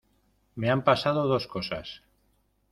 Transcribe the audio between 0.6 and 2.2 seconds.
han pasado dos cosas